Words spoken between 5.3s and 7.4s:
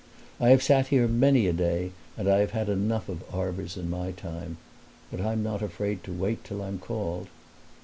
not afraid to wait till I'm called."